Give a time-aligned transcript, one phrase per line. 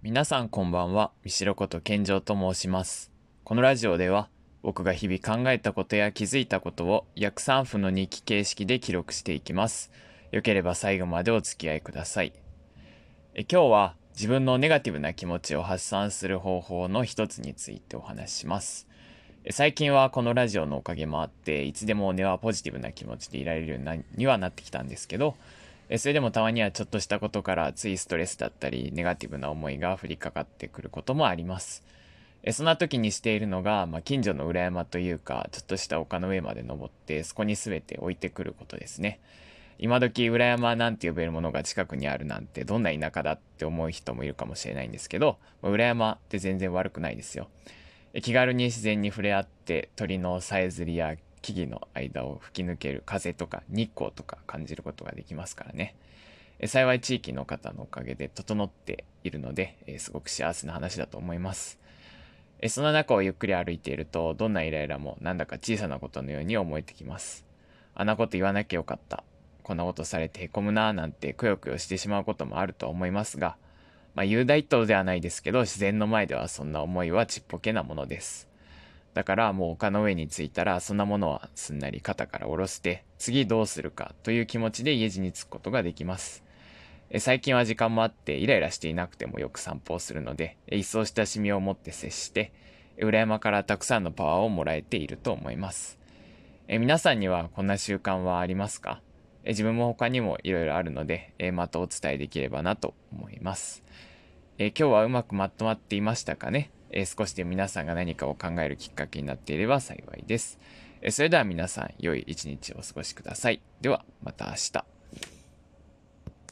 [0.00, 3.10] 皆さんこんばんは、三代こと健丈と申します。
[3.42, 4.28] このラジオでは、
[4.62, 9.90] 僕が日々考えたことや気づいたことを約3分の日記形式で記録していきます。
[10.30, 12.32] よければ最後までお付き合いください。
[13.34, 18.86] え今日は自分のネガティブな気持ちを発散する方法の一つについてお話しします。
[19.50, 25.34] 最近はこのラジオのおかげもあって、いつでも根はポジティブな気持ちでいられるようにはなってきたんですけど、
[25.96, 31.82] それでもたまにはちょっとしたことからついストレスだったりネガティブな思いが降りかかってくることもあります。
[32.42, 39.18] えそんな時にしているのが、まあ、近所の裏山というかちょっとした丘の上まで登ってそこに全て置いてくることですね。
[39.78, 47.48] 今時裏山なんて呼べるものが近くにあるなんてどんな田舎だって思う人もいるかもしれないんですけど、まあ裏山って全然悪くないですよ。
[48.12, 55.94] え気軽に自然に触れ合って鳥のさえずりや木々の間を吹き抜ける風とか日光とか感じることができますからね。
[56.66, 61.78] 幸い地域の方のおかげで整っているので、えすごく幸せな話だと思います。
[62.66, 67.44] その中をゆっくり歩いていると、どんなイライラもなんだか小さなことのように思えてきます。
[67.94, 69.22] あんなこと言わなきゃよかった。
[69.62, 73.56] こんなことされてへこむなぁなんてくよくよしてしまうこともあると思いますが、
[74.14, 78.47] まあ、雄大一等ではないですけど、自然の前ではそんな思いはちっぽけなものです。
[79.18, 86.44] だからもう丘の上に着いたら、そんなものはすんなり肩から下ろして、次どうするかという気持ちで家路に着くことができます。
[87.10, 92.52] え最近は時間もあって、イライラしていなくてもよく散歩をするので、一層親しみを持って接して、
[92.96, 95.98] え裏山からたくさんのパワーをもらえていると思います。
[96.68, 99.00] え皆さんにはこんな習慣はありますか？
[99.42, 103.82] え自分も他にもいろいろあるので、えまたお伝えできればなと思います。
[104.58, 110.58] え今日はうまくまとまっていましたかね、えー少しで皆さんが何かを考えるきっかけになっていれば幸いです。
[111.00, 113.60] えーそれでは皆さん、良い一日をお過ごしください。
[113.80, 114.97] では、また明日。